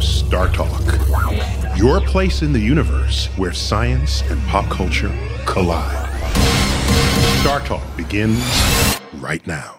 [0.00, 0.82] Star Talk,
[1.76, 5.12] your place in the universe where science and pop culture
[5.46, 6.10] collide.
[7.40, 8.42] Star Talk begins
[9.14, 9.78] right now.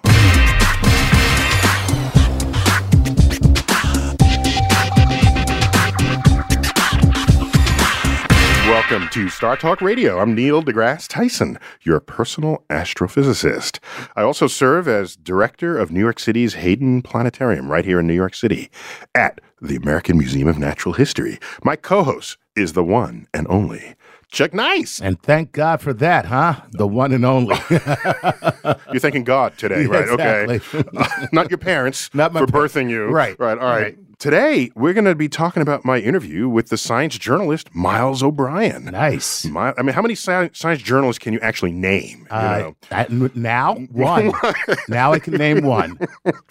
[8.67, 10.19] Welcome to Star Talk Radio.
[10.19, 13.79] I'm Neil deGrasse Tyson, your personal astrophysicist.
[14.15, 18.13] I also serve as director of New York City's Hayden Planetarium right here in New
[18.13, 18.69] York City
[19.15, 21.39] at the American Museum of Natural History.
[21.63, 23.95] My co host is the one and only
[24.31, 24.99] Chuck Nice.
[25.01, 26.61] And thank God for that, huh?
[26.71, 27.55] The one and only.
[27.69, 30.09] You're thanking God today, right?
[30.09, 30.55] Exactly.
[30.57, 30.89] Okay.
[30.97, 33.05] Uh, not your parents Not my for birthing you.
[33.07, 33.37] Right.
[33.39, 33.57] Right.
[33.57, 33.81] All right.
[33.83, 33.97] Right.
[34.17, 38.85] Today, we're going to be talking about my interview with the science journalist Miles O'Brien.
[38.85, 39.45] nice.
[39.45, 42.19] My, I mean, how many sci- science journalists can you actually name?
[42.31, 44.31] You Uh, that- now, one.
[44.87, 45.99] now I can name one.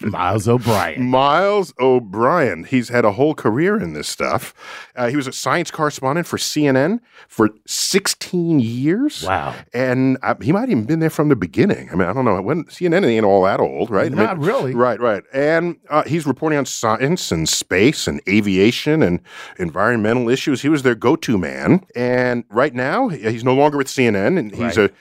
[0.01, 1.03] Miles O'Brien.
[1.05, 2.65] Miles O'Brien.
[2.65, 4.53] He's had a whole career in this stuff.
[4.95, 9.25] Uh, he was a science correspondent for CNN for 16 years.
[9.27, 9.55] Wow.
[9.73, 11.89] And uh, he might have even been there from the beginning.
[11.91, 12.41] I mean, I don't know.
[12.43, 14.07] When CNN ain't all that old, right?
[14.07, 14.75] I mean, Not really.
[14.75, 15.23] Right, right.
[15.33, 19.21] And uh, he's reporting on science and space and aviation and
[19.59, 20.63] environmental issues.
[20.63, 21.85] He was their go-to man.
[21.97, 24.91] And right now, he's no longer with CNN, and he's Right.
[24.91, 24.93] a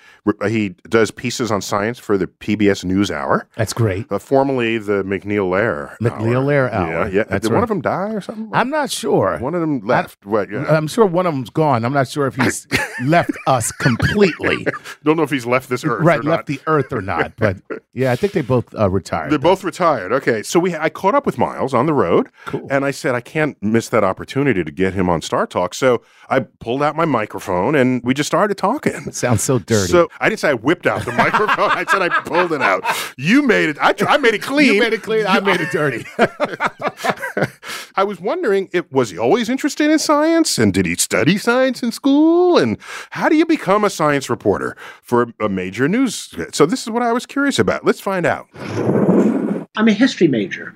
[0.47, 3.43] he does pieces on science for the PBS NewsHour.
[3.57, 4.09] That's great.
[4.09, 5.97] Uh, formerly the MacNeil Lehrer.
[5.99, 6.45] MacNeil.
[6.45, 6.87] Lehrer Hour.
[6.89, 7.23] Yeah, yeah.
[7.23, 8.49] That's Did one of them die or something?
[8.53, 9.37] I'm not sure.
[9.39, 10.25] one of them left.
[10.25, 10.49] what?
[10.49, 10.63] Yeah.
[10.65, 11.83] I'm sure one of them's gone.
[11.83, 12.67] I'm not sure if he's
[13.03, 14.65] left us completely.
[15.03, 16.03] Don't know if he's left this earth.
[16.05, 16.45] right, or left not.
[16.47, 17.33] the earth or not.
[17.43, 17.57] But
[17.93, 19.29] yeah, I think they both uh, retired.
[19.31, 20.13] They're both retired.
[20.13, 22.65] Okay, so we I caught up with Miles on the road, Cool.
[22.71, 25.73] and I said I can't miss that opportunity to get him on Star Talk.
[25.73, 26.01] So
[26.33, 29.11] I pulled out my microphone and we just started talking.
[29.11, 29.91] Sounds so dirty.
[29.91, 31.69] So I didn't say I whipped out the microphone.
[31.69, 32.83] I said I pulled it out.
[33.17, 33.77] You made it.
[33.79, 34.73] I, I made it clean.
[34.73, 35.27] you made it clear.
[35.27, 36.07] I made it dirty.
[37.95, 40.57] I was wondering, if, was he always interested in science?
[40.57, 42.57] And did he study science in school?
[42.57, 42.79] And
[43.11, 46.33] how do you become a science reporter for a major news?
[46.51, 47.85] So this is what I was curious about.
[47.85, 48.47] Let's find out.
[49.75, 50.75] I'm a history major,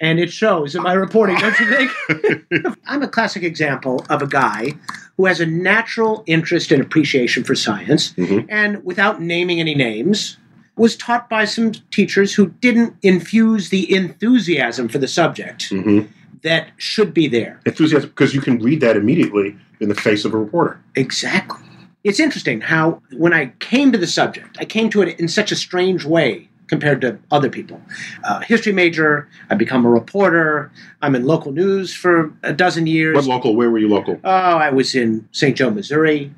[0.00, 2.76] and it shows in my reporting, don't you think?
[2.86, 4.72] I'm a classic example of a guy
[5.16, 8.46] who has a natural interest and appreciation for science, Mhm.
[8.48, 10.36] and without naming any names,
[10.76, 16.06] was taught by some teachers who didn't infuse the enthusiasm for the subject Mm-hmm.
[16.42, 17.60] that should be there.
[17.64, 20.80] Enthusiasm, because you can read that immediately in the face of a reporter.
[20.96, 21.60] Exactly.
[22.02, 25.52] It's interesting how, when I came to the subject, I came to it in such
[25.52, 27.80] a strange way compared to other people.
[28.24, 30.70] Uh, history major, I become a reporter,
[31.02, 33.14] I'm in local news for a dozen years.
[33.16, 33.54] What local?
[33.54, 34.18] Where were you local?
[34.24, 35.56] Oh, I was in St.
[35.56, 36.32] Joe, Missouri.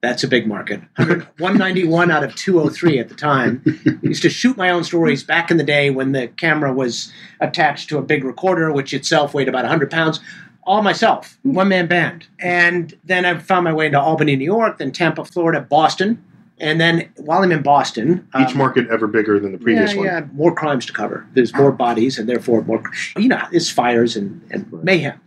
[0.00, 0.80] That's a big market.
[0.96, 3.62] 191 out of 203 at the time.
[4.02, 7.88] used to shoot my own stories back in the day when the camera was attached
[7.88, 10.20] to a big recorder, which itself weighed about 100 pounds.
[10.64, 12.26] all myself, one man band.
[12.38, 16.22] And then I found my way into Albany, New York, then Tampa, Florida, Boston.
[16.60, 19.96] And then while I'm in Boston, Each um, market ever bigger than the previous yeah,
[19.96, 20.06] one.
[20.06, 21.26] yeah, more crimes to cover.
[21.34, 22.82] There's more bodies, and therefore more.
[23.16, 25.20] You know, it's fires and, and mayhem.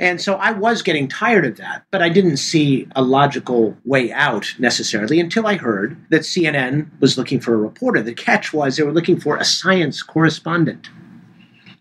[0.00, 4.12] And so I was getting tired of that, but I didn't see a logical way
[4.12, 8.02] out necessarily until I heard that CNN was looking for a reporter.
[8.02, 10.88] The catch was they were looking for a science correspondent.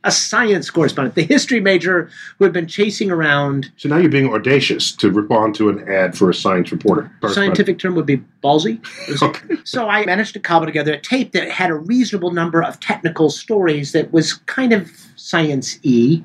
[0.03, 3.71] A science correspondent, the history major who had been chasing around.
[3.77, 7.11] So now you're being audacious to respond to an ad for a science reporter.
[7.29, 8.79] Scientific term would be ballsy.
[9.21, 9.57] Okay.
[9.63, 13.29] So I managed to cobble together a tape that had a reasonable number of technical
[13.29, 16.23] stories that was kind of science y.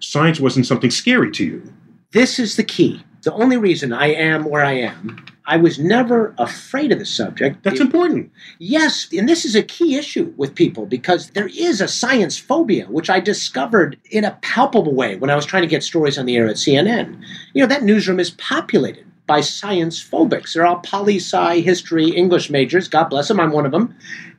[0.00, 1.72] Science wasn't something scary to you.
[2.12, 3.02] This is the key.
[3.22, 7.62] The only reason I am where I am, I was never afraid of the subject.
[7.62, 8.30] That's It- important.
[8.58, 12.86] Yes, and this is a key issue with people because there is a science phobia,
[12.88, 16.24] which I discovered in a palpable way when I was trying to get stories on
[16.26, 17.18] the air at CNN.
[17.52, 20.52] You know, that newsroom is populated by science phobics.
[20.54, 23.94] They're all poli sci, history, English majors, God bless them, I'm one of them,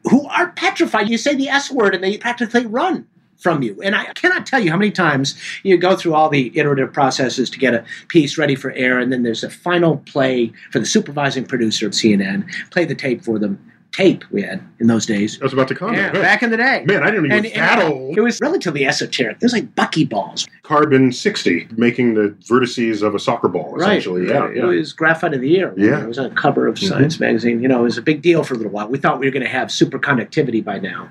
[0.09, 1.09] who are petrified.
[1.09, 3.07] You say the S word and they practically run
[3.45, 3.79] from you.
[3.83, 7.47] And I cannot tell you how many times you go through all the iterative processes
[7.51, 10.85] to get a piece ready for air, and then there's a final play for the
[10.87, 13.59] supervising producer of CNN, play the tape for them.
[13.91, 15.39] Tape we had in those days.
[15.39, 15.99] I was about to comment.
[15.99, 16.83] Yeah, back in the day.
[16.85, 18.17] Man, I didn't even And- that old.
[18.17, 19.37] It was relatively esoteric.
[19.37, 20.49] It was like buckyballs.
[20.63, 24.27] Carbon 60, making the vertices of a soccer ball, essentially.
[24.27, 25.73] Yeah, It was Graphite of the Year.
[25.77, 26.01] Yeah.
[26.03, 26.87] It was on the cover of mm-hmm.
[26.87, 27.61] Science magazine.
[27.61, 28.89] You know, it was a big deal for a little while.
[28.89, 31.09] We thought we were going to have superconductivity by now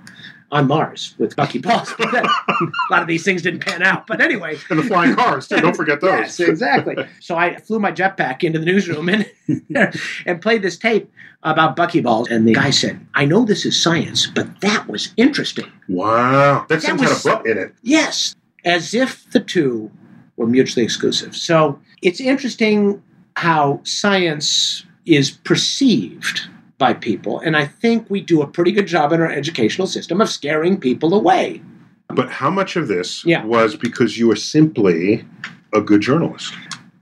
[0.52, 1.92] on Mars with buckyballs.
[1.98, 2.70] But oh.
[2.90, 4.06] a lot of these things didn't pan out.
[4.06, 5.56] But anyway, And the flying cars, too.
[5.56, 6.10] Don't forget those.
[6.10, 6.96] Yes, exactly.
[7.20, 9.26] so I flew my jetpack into the newsroom and
[10.26, 11.10] and played this tape
[11.42, 12.30] about buckyballs.
[12.30, 16.66] And the guy said, "I know this is science, but that was interesting." Wow.
[16.68, 17.74] That That seems was- had a in it.
[17.82, 19.90] Yes, as if the two
[20.36, 21.34] were mutually exclusive.
[21.36, 23.02] So it's interesting
[23.36, 26.48] how science is perceived
[26.78, 30.20] by people, and I think we do a pretty good job in our educational system
[30.20, 31.62] of scaring people away.
[32.08, 33.44] But how much of this Yeah.
[33.44, 35.24] was because you were simply
[35.72, 36.52] a good journalist?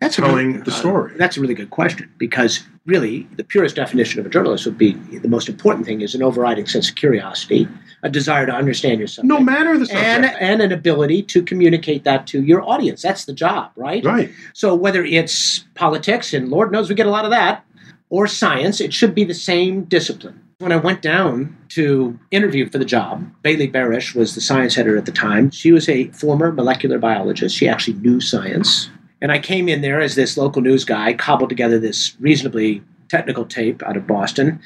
[0.01, 1.13] That's Telling really- the story.
[1.15, 4.77] uh, that's a really good question because really the purest definition of a journalist would
[4.77, 4.93] be
[5.23, 7.69] the most important thing is an overriding sense of curiosity,
[8.03, 10.05] a desire to understand yourself, No matter the subject.
[10.05, 13.01] and and an ability to communicate that to your audience.
[13.03, 14.05] That's the job, right?
[14.05, 14.31] right.
[14.55, 17.65] So whether it's politics, and Lord knows we get a lot of that,
[18.13, 20.39] or science, it should be the same discipline.
[20.59, 24.99] When I went down to interview for the job, Bailey Barash was the science editor
[24.99, 25.51] at the time.
[25.51, 27.57] She was a former molecular biologist.
[27.57, 28.91] She actually knew science.
[29.23, 33.47] And I came in there as this local news guy, cobbled together this reasonably technical
[33.47, 34.61] tape out of Boston,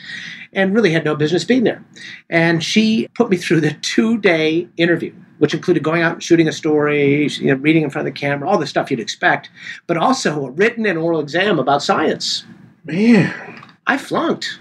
[0.53, 1.85] and really had no business being there.
[2.29, 6.49] And she put me through the two day interview, which included going out and shooting
[6.49, 9.51] a story, you know, reading in front of the camera, all the stuff you'd expect,
[9.87, 12.45] but also a written and oral exam about science.
[12.87, 13.63] Man.
[13.87, 14.61] I flunked.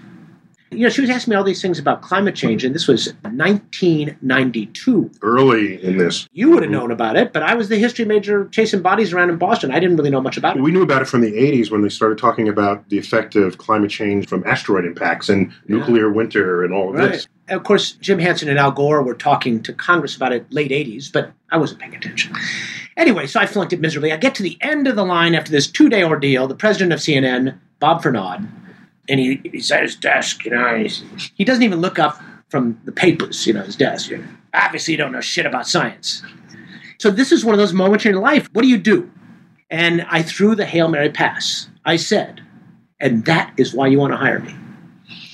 [0.72, 3.14] You know, she was asking me all these things about climate change, and this was
[3.22, 5.10] 1992.
[5.22, 6.28] Early in this.
[6.32, 9.30] You would have known about it, but I was the history major chasing bodies around
[9.30, 9.70] in Boston.
[9.70, 10.62] I didn't really know much about it.
[10.62, 13.58] We knew about it from the 80s when they started talking about the effect of
[13.58, 17.28] climate change from asteroid impacts and nuclear winter and all of this.
[17.48, 21.12] Of course, Jim Hansen and Al Gore were talking to Congress about it late 80s,
[21.12, 22.34] but I wasn't paying attention.
[22.96, 24.10] Anyway, so I flunked it miserably.
[24.12, 26.48] I get to the end of the line after this two day ordeal.
[26.48, 28.48] The president of CNN, Bob Furnad,
[29.08, 30.86] and he, he's at his desk, you know,
[31.34, 34.10] he doesn't even look up from the papers, you know, his desk.
[34.10, 36.22] You know, Obviously, you don't know shit about science.
[36.98, 38.48] So this is one of those moments in your life.
[38.52, 39.10] What do you do?
[39.70, 41.68] And I threw the Hail Mary pass.
[41.84, 42.40] I said,
[43.00, 44.54] and that is why you want to hire me.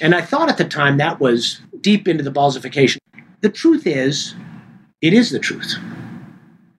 [0.01, 2.99] And I thought at the time that was deep into the balsification.
[3.41, 4.35] The truth is,
[5.01, 5.77] it is the truth.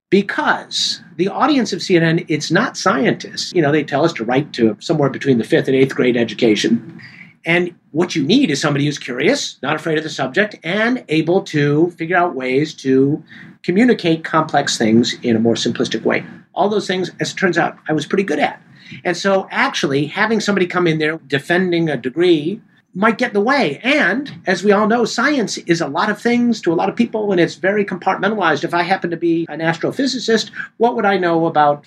[0.09, 3.53] Because the audience of CNN, it's not scientists.
[3.53, 6.17] You know, they tell us to write to somewhere between the fifth and eighth grade
[6.17, 7.01] education.
[7.45, 11.41] And what you need is somebody who's curious, not afraid of the subject, and able
[11.43, 13.23] to figure out ways to
[13.63, 16.25] communicate complex things in a more simplistic way.
[16.53, 18.61] All those things, as it turns out, I was pretty good at.
[19.03, 22.61] And so, actually, having somebody come in there defending a degree
[22.95, 23.79] might get in the way.
[23.83, 26.95] And as we all know, science is a lot of things to a lot of
[26.95, 28.63] people, and it's very compartmentalized.
[28.63, 31.85] If I happen to be an astrophysicist, what would I know about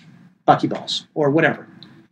[0.48, 1.66] buckyballs or whatever?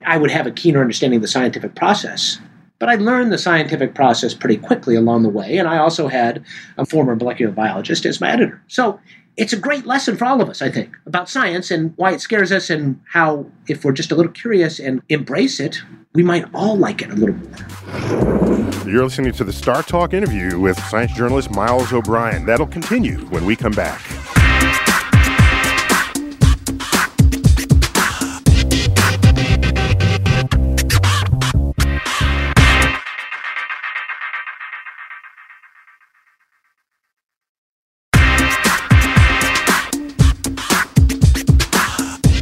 [0.06, 2.38] I would have a keener understanding of the scientific process.
[2.78, 6.44] But I learned the scientific process pretty quickly along the way, and I also had
[6.76, 8.60] a former molecular biologist as my editor.
[8.68, 9.00] So
[9.36, 12.20] it's a great lesson for all of us, I think, about science and why it
[12.20, 15.78] scares us, and how, if we're just a little curious and embrace it,
[16.14, 18.88] we might all like it a little more.
[18.88, 22.46] You're listening to the Star Talk interview with science journalist Miles O'Brien.
[22.46, 24.00] That'll continue when we come back.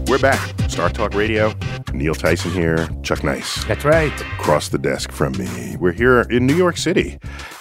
[0.06, 0.70] We're back.
[0.70, 1.54] Star Talk Radio.
[1.94, 2.88] Neil Tyson here.
[3.02, 3.64] Chuck Nice.
[3.64, 4.12] That's right.
[4.38, 5.76] Across the desk from me.
[5.78, 7.18] We're here in New York City,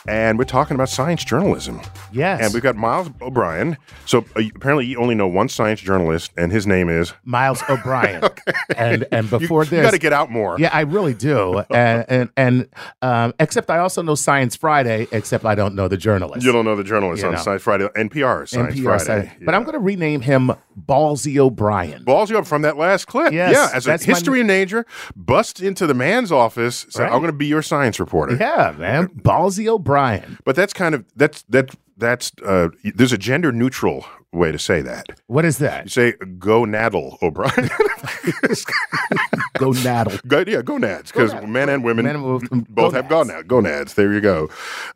[0.08, 1.82] and we're talking about science journalism.
[2.12, 2.42] Yes.
[2.44, 3.78] And we've got Miles O'Brien.
[4.06, 7.14] So uh, apparently, you only know one science journalist, and his name is.
[7.24, 8.24] Miles O'Brien.
[8.24, 8.54] okay.
[8.76, 10.58] And and before you, this, you got to get out more.
[10.60, 11.60] Yeah, I really do.
[11.70, 12.68] and and, and
[13.02, 16.46] um, except I also know Science Friday, except I don't know the journalist.
[16.46, 17.42] You don't know the journalist You on know.
[17.42, 19.04] Science Friday, NPR Science NPR Friday.
[19.06, 20.52] Science- But I'm going to rename him
[20.88, 22.04] Ballsy O'Brien.
[22.06, 23.34] Ballsy from that last clip.
[23.34, 26.86] Yes, yeah, as a that's history major, bust into the man's office.
[26.98, 27.06] Right.
[27.12, 28.36] I'm going to be your science reporter.
[28.40, 30.38] Yeah, man, Ballsy O'Brien.
[30.46, 34.82] But that's kind of that's that that's uh, there's a gender neutral way to say
[34.82, 35.06] that.
[35.28, 35.90] What is You that?
[35.90, 37.70] say go naddle O'Brien.
[39.58, 40.20] Go naddle.
[40.28, 43.44] go, yeah, gonads because men and women Men and both have gonads.
[43.44, 43.48] gonads.
[43.48, 43.94] Gonads.
[43.94, 44.50] There you go.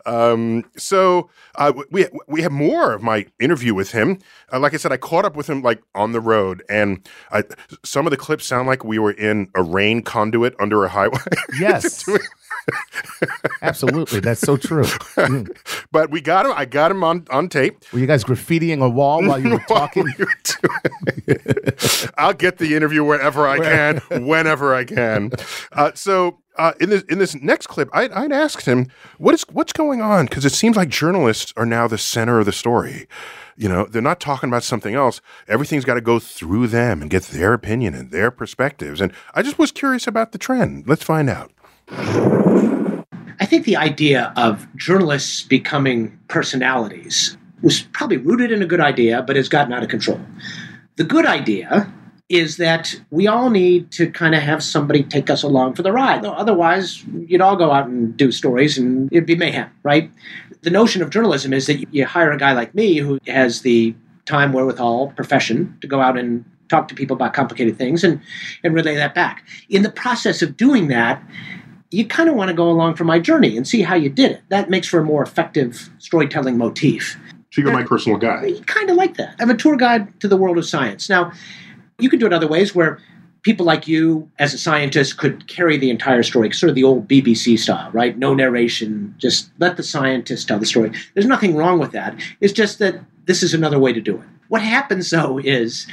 [0.07, 4.17] Um, so uh, we we have more of my interview with him.
[4.51, 7.43] Uh, like I said, I caught up with him like on the road, and I,
[7.83, 11.19] some of the clips sound like we were in a rain conduit under a highway.
[11.59, 12.05] Yes.
[13.61, 14.19] Absolutely.
[14.19, 14.83] That's so true.
[14.83, 15.85] Mm.
[15.91, 16.53] but we got him.
[16.55, 17.83] I got him on on tape.
[17.91, 20.07] Were you guys graffitiing a wall while you were talking?
[22.17, 25.31] I'll get the interview wherever I can, whenever I can.
[25.71, 26.39] Uh, so.
[26.57, 30.01] Uh, in this in this next clip, I'd, I'd asked him what is what's going
[30.01, 33.09] on because it seems like journalists are now the center of the story.
[33.57, 35.19] You know, they're not talking about something else.
[35.49, 39.01] Everything's got to go through them and get their opinion and their perspectives.
[39.01, 40.87] And I just was curious about the trend.
[40.87, 41.51] Let's find out.
[41.89, 49.21] I think the idea of journalists becoming personalities was probably rooted in a good idea,
[49.21, 50.19] but has gotten out of control.
[50.97, 51.91] The good idea
[52.27, 55.91] is that we all need to kind of have somebody take us along for the
[55.91, 56.25] ride.
[56.25, 60.09] Otherwise, you'd all go out and do stories and it'd be mayhem, right?
[60.61, 63.93] The notion of journalism is that you hire a guy like me who has the
[64.25, 68.19] time, wherewithal, profession to go out and talk to people about complicated things and,
[68.63, 69.45] and relay that back.
[69.69, 71.21] In the process of doing that,
[71.95, 74.31] you kind of want to go along for my journey and see how you did
[74.31, 74.41] it.
[74.49, 77.17] That makes for a more effective storytelling motif.
[77.51, 78.67] So you're my uh, personal guide.
[78.67, 79.35] Kind of like that.
[79.39, 81.09] I'm a tour guide to the world of science.
[81.09, 81.31] Now,
[81.97, 82.99] you could do it other ways where
[83.43, 87.07] people like you, as a scientist, could carry the entire story, sort of the old
[87.07, 88.17] BBC style, right?
[88.17, 90.91] No narration, just let the scientist tell the story.
[91.13, 92.19] There's nothing wrong with that.
[92.41, 94.27] It's just that this is another way to do it.
[94.55, 95.85] What happens though is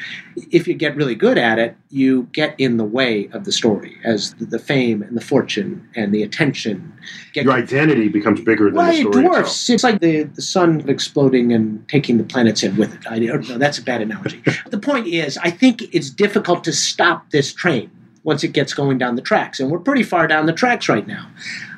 [0.53, 3.97] if you get really good at it, you get in the way of the story
[4.05, 6.93] as the fame and the fortune and the attention
[7.33, 9.35] get Your identity becomes bigger than well, the it story itself.
[9.35, 9.69] dwarfs.
[9.69, 13.05] It's like the, the sun exploding and taking the planets in with it.
[13.11, 13.59] I don't know.
[13.59, 14.41] That's a bad analogy.
[14.71, 17.91] the point is, I think it's difficult to stop this train
[18.25, 19.59] once it gets going down the tracks.
[19.59, 21.29] And we're pretty far down the tracks right now.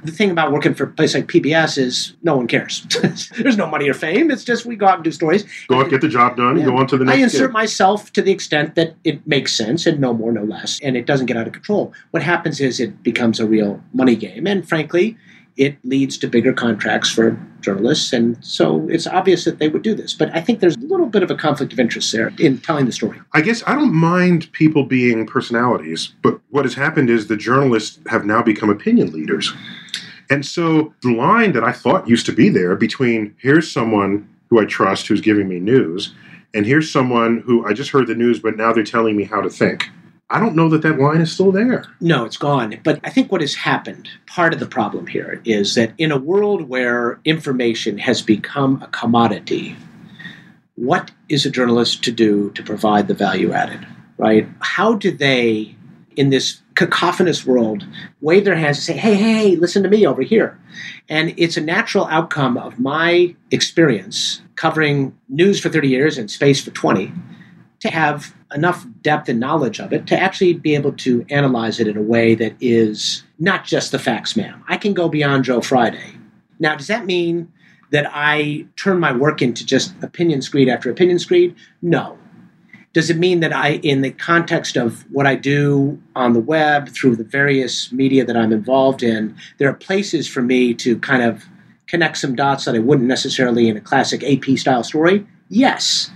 [0.05, 2.87] The thing about working for a place like PBS is no one cares.
[3.39, 4.31] There's no money or fame.
[4.31, 5.45] It's just we go out and do stories.
[5.69, 6.67] Go out, get the job done, Yeah.
[6.67, 7.17] go on to the next.
[7.19, 7.53] I insert gig.
[7.55, 11.07] myself to the extent that it makes sense and no more, no less, and it
[11.07, 11.93] doesn't get out of control.
[12.11, 15.17] What happens is it becomes a real money game, and frankly,
[15.57, 19.95] it leads to bigger contracts for journalists, and so it's obvious that they would do
[19.95, 20.13] this.
[20.13, 22.87] But I think there's a little bit of a conflict of interest there in telling
[22.87, 23.21] the story.
[23.33, 28.01] I guess I don't mind people being personalities, but what has happened is the journalists
[28.09, 29.53] have now become opinion leaders.
[30.31, 34.61] And so the line that I thought used to be there between here's someone who
[34.61, 36.15] I trust who's giving me news,
[36.55, 39.41] and here's someone who I just heard the news, but now they're telling me how
[39.41, 39.89] to think.
[40.31, 41.85] I don't know that that line is still there.
[42.00, 42.81] No, it's gone.
[42.83, 46.19] But I think what has happened, part of the problem here, is that in a
[46.19, 49.76] world where information has become a commodity,
[50.76, 54.49] what is a journalist to do to provide the value added, right?
[54.61, 55.76] How do they,
[56.16, 57.87] in this cacophonous world,
[58.23, 60.59] wave their hands and say, hey, hey, hey, listen to me over here?
[61.09, 66.64] And it's a natural outcome of my experience covering news for 30 years and space
[66.64, 67.12] for 20
[67.85, 71.87] to have enough depth and knowledge of it to actually be able to analyze it
[71.87, 74.64] in a way that is not just the facts, ma'am.
[74.71, 76.14] I can go beyond Joe Friday.
[76.59, 77.53] Now, does that mean
[77.91, 81.55] that I turn my work into just opinion screed after opinion screed?
[81.83, 82.17] No.
[82.95, 86.88] Does it mean that I, in the context of what I do on the web
[86.88, 91.23] through the various media that I'm involved in, there are places for me to kind
[91.23, 91.45] of
[91.87, 95.26] connect some dots that I wouldn't necessarily in a classic AP style story?
[95.50, 96.11] Yes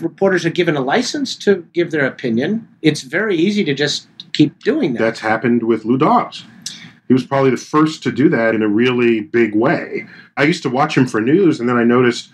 [0.00, 4.62] reporters are given a license to give their opinion, it's very easy to just keep
[4.62, 5.00] doing that.
[5.00, 6.44] That's happened with Lou Dobbs.
[7.06, 10.06] He was probably the first to do that in a really big way.
[10.36, 12.30] I used to watch him for news, and then I noticed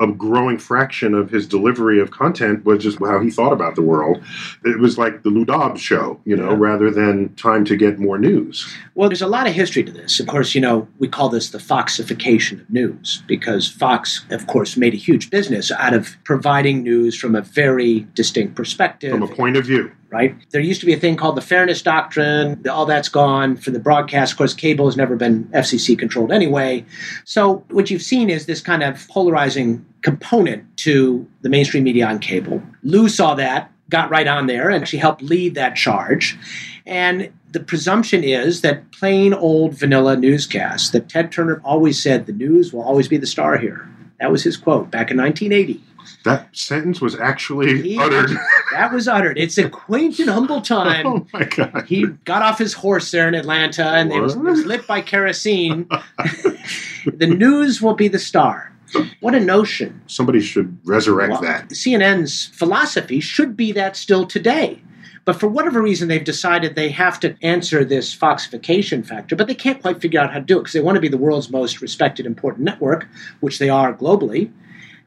[0.00, 3.82] a growing fraction of his delivery of content was just how he thought about the
[3.82, 4.20] world.
[4.64, 6.56] It was like the Lou Dobbs show, you know, Yeah.
[6.58, 8.66] rather than time to get more news.
[8.96, 10.18] Well, there's a lot of history to this.
[10.18, 14.76] Of course, you know, we call this the Foxification of news because Fox, of course,
[14.76, 19.12] made a huge business out of providing news from a very distinct perspective.
[19.12, 19.92] From a point of view.
[20.14, 20.36] Right?
[20.50, 22.66] There used to be a thing called the Fairness Doctrine.
[22.68, 24.32] All that's gone for the broadcast.
[24.32, 26.86] Of course, cable has never been FCC controlled anyway.
[27.24, 32.20] So what you've seen is this kind of polarizing component to the mainstream media on
[32.20, 32.62] cable.
[32.84, 36.38] Lou saw that, got right on there, and she helped lead that charge.
[36.86, 42.32] And the presumption is that plain old vanilla newscasts, that Ted Turner always said the
[42.32, 43.88] news will always be the star here.
[44.20, 45.82] That was his quote back in 1980.
[46.24, 48.30] That sentence was actually He- uttered.
[48.72, 49.38] That was uttered.
[49.38, 51.06] It's a quaint and humble time.
[51.14, 51.84] Oh my god.
[51.86, 55.00] He got off his horse there in Atlanta and it was, it was lit by
[55.02, 55.86] kerosene.
[57.06, 58.72] the news will be the star.
[59.20, 60.00] What a notion.
[60.06, 61.68] Somebody should resurrect Well, that.
[61.70, 64.80] CNN's philosophy should be that still today.
[65.24, 69.54] But for whatever reason, they've decided they have to answer this foxification factor, but they
[69.54, 71.50] can't quite figure out how to do it because they want to be the world's
[71.50, 73.08] most respected, important network,
[73.40, 74.50] which they are globally.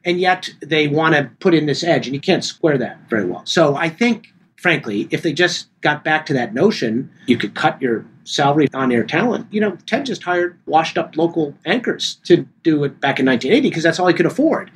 [0.08, 3.26] And yet they want to put in this edge, and you can't square that very
[3.26, 3.42] well.
[3.44, 7.80] So I think, frankly, if they just got back to that notion, you could cut
[7.82, 9.46] your salary on air talent.
[9.50, 13.68] You know, Ted just hired washed up local anchors to do it back in 1980
[13.68, 14.70] because that's all he could afford.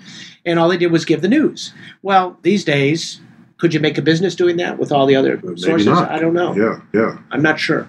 [0.45, 1.73] And all they did was give the news.
[2.03, 3.19] Well, these days,
[3.57, 5.87] could you make a business doing that with all the other Maybe sources?
[5.87, 6.11] not.
[6.11, 6.55] I don't know.
[6.55, 7.17] Yeah, yeah.
[7.31, 7.89] I'm not sure.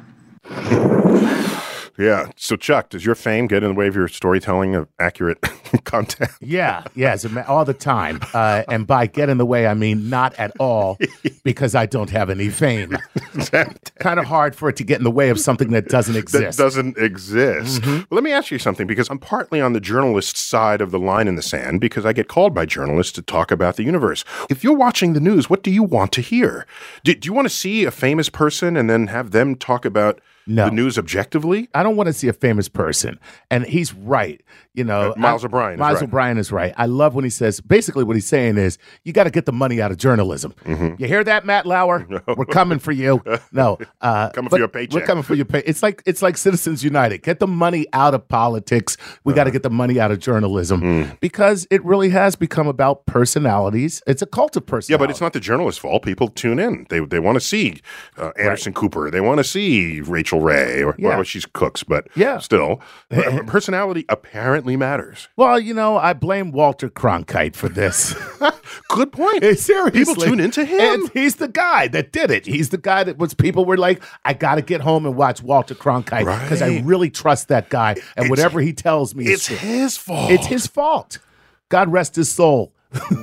[1.97, 2.31] Yeah.
[2.35, 5.39] So, Chuck, does your fame get in the way of your storytelling of accurate
[5.83, 6.31] content?
[6.41, 8.19] Yeah, yes, ma- all the time.
[8.33, 10.97] Uh, and by get in the way, I mean not at all,
[11.43, 12.97] because I don't have any fame.
[13.99, 16.19] kind of hard for it to get in the way of something that doesn't that
[16.19, 16.57] exist.
[16.57, 17.85] doesn't exist.
[17.85, 20.99] Well, let me ask you something because I'm partly on the journalist side of the
[20.99, 24.25] line in the sand because I get called by journalists to talk about the universe.
[24.49, 26.65] If you're watching the news, what do you want to hear?
[27.03, 30.19] Do, do you want to see a famous person and then have them talk about
[30.45, 30.65] No.
[30.65, 31.69] the news objectively?
[31.73, 33.19] I don't want to see a famous person.
[33.49, 34.41] And he's right.
[34.73, 36.03] You know, Uh, Miles I- O'Brien is Miles right.
[36.03, 36.73] O'Brien is right.
[36.77, 39.51] I love when he says, basically, what he's saying is, you got to get the
[39.53, 40.53] money out of journalism.
[40.65, 40.95] Mm-hmm.
[41.01, 42.05] You hear that, Matt Lauer?
[42.35, 43.21] We're coming for you.
[43.51, 44.93] No, uh, Coming for your paycheck.
[44.93, 45.61] We're coming for your pay.
[45.65, 47.19] It's like it's like Citizens United.
[47.23, 48.97] Get the money out of politics.
[49.23, 49.35] We Uh-huh.
[49.37, 51.19] got to get the money out of journalism Mm.
[51.19, 54.01] because it really has become about personalities.
[54.07, 54.89] It's a cult of personalities.
[54.89, 56.03] Yeah, but it's not the journalist's fault.
[56.03, 56.85] People tune in.
[56.89, 57.81] They they want to see
[58.17, 59.09] uh, Anderson Cooper.
[59.11, 61.09] They want to see Rachel Ray, or Yeah.
[61.09, 62.39] well, she's cooks, but Yeah.
[62.39, 62.81] still,
[63.47, 65.27] personality apparently matters.
[65.35, 68.15] Well, you know, I blame Walter Cronkite for this.
[68.89, 69.43] Good point.
[69.59, 69.91] Seriously.
[69.91, 70.79] People tune into him.
[70.79, 72.45] And he's the guy that did it.
[72.45, 75.41] He's the guy that was people were like, I got to get home and watch
[75.41, 77.95] Walter Cronkite because I really trust that guy.
[78.17, 80.31] And whatever he tells me, It's his fault.
[80.31, 81.19] it's his fault.
[81.69, 82.73] God rest his soul.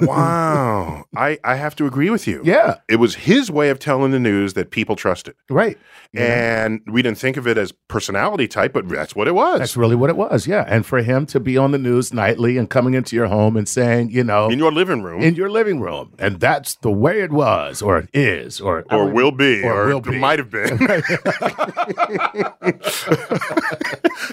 [0.03, 1.05] Wow.
[1.17, 2.41] I, I have to agree with you.
[2.45, 2.77] Yeah.
[2.89, 5.35] It was his way of telling the news that people trusted.
[5.49, 5.79] Right.
[6.13, 9.61] And we didn't think of it as personality type, but that's what it was.
[9.61, 10.47] That's really what it was.
[10.47, 10.65] Yeah.
[10.67, 13.69] And for him to be on the news nightly and coming into your home and
[13.69, 15.23] saying, you know, in your living room.
[15.23, 19.07] in your living room, and that's the way it was, or it is, or or
[19.07, 20.19] will be, or or, will be.
[20.19, 20.79] might have been.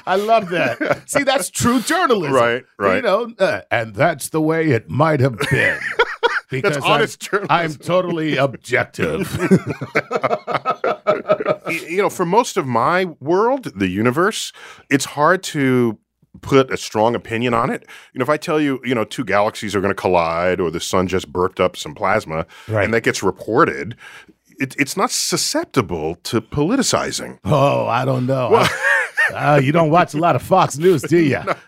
[0.07, 1.03] I love that.
[1.05, 2.33] See, that's true journalism.
[2.33, 2.95] Right, right.
[2.97, 5.79] You know, uh, and that's the way it might have been.
[6.49, 7.45] Because I'm.
[7.49, 9.27] I'm totally objective.
[11.69, 14.53] You know, for most of my world, the universe,
[14.89, 15.97] it's hard to
[16.41, 17.81] put a strong opinion on it.
[18.13, 20.71] You know, if I tell you, you know, two galaxies are going to collide or
[20.71, 22.85] the sun just burped up some plasma Right.
[22.85, 23.97] and that gets reported,
[24.59, 27.39] it, it's not susceptible to politicizing.
[27.43, 28.65] oh, I don't know.
[29.33, 31.39] Uh, you don't watch a lot of Fox News, do you?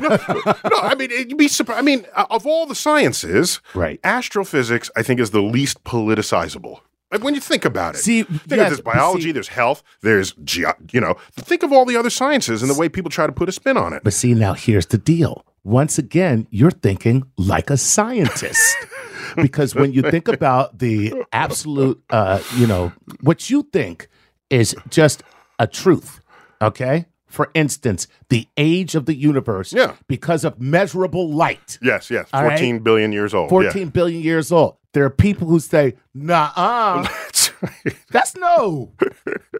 [0.00, 1.78] no, I mean, you'd be surprised.
[1.78, 4.00] I mean, of all the sciences, Right.
[4.04, 6.80] astrophysics, I think, is the least politicizable.
[7.10, 10.32] Like when you think about it, See, think yes, there's biology, see- there's health, there's
[10.44, 13.32] ge- you know, think of all the other sciences and the way people try to
[13.32, 14.04] put a spin on it.
[14.04, 15.44] But see, now here's the deal.
[15.64, 18.76] Once again, you're thinking like a scientist.
[19.36, 24.08] because when you think about the absolute, uh, you know, what you think
[24.50, 25.22] is just
[25.58, 26.20] a truth,
[26.62, 27.06] okay?
[27.26, 29.94] For instance, the age of the universe, Yeah.
[30.06, 32.50] because of measurable light, Yes, yes, All right.
[32.58, 33.50] fourteen billion years old.
[33.50, 34.76] fourteen billion years old.
[34.94, 37.08] There are people who say, nah, Yeah.
[38.10, 38.92] that's no,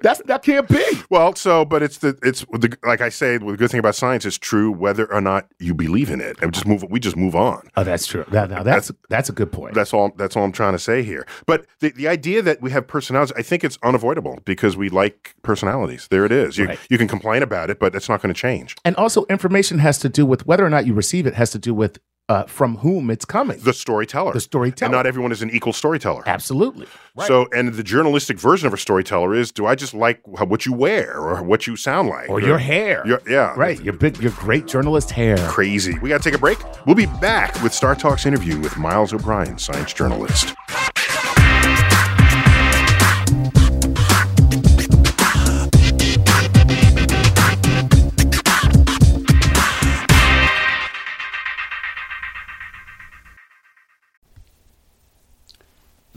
[0.03, 0.85] that's that can't be.
[1.11, 4.25] well, so, but it's the it's the like I say, the good thing about science
[4.25, 6.37] is true whether or not you believe in it.
[6.41, 6.85] And just move.
[6.89, 7.69] We just move on.
[7.77, 8.25] Oh, that's true.
[8.31, 9.75] That, now that's that's a good point.
[9.75, 10.13] That's all.
[10.17, 11.27] That's all I'm trying to say here.
[11.47, 15.35] But the, the idea that we have personalities, I think it's unavoidable because we like
[15.43, 16.09] personalities.
[16.09, 16.57] There it is.
[16.59, 16.79] You Right.
[16.91, 18.77] you can complain about it, but it's not going to change.
[18.85, 21.59] And also, information has to do with whether or not you receive it, has to
[21.59, 23.59] do with uh, from whom it's coming.
[23.61, 24.33] The storyteller.
[24.33, 24.87] The storyteller.
[24.87, 26.23] And not everyone is an equal storyteller.
[26.27, 26.87] Absolutely.
[27.15, 27.27] Right.
[27.27, 30.73] So, and the journalistic version of a storyteller is: Do I just like what you
[30.73, 33.07] wear or what you sound like, or your hair.
[33.07, 33.81] Your, yeah, right.
[33.83, 35.37] Your big, your great journalist hair.
[35.49, 35.99] Crazy.
[36.01, 36.59] We got to take a break.
[36.87, 40.55] We'll be back with Star Talk's interview with Miles O'Brien, science journalist.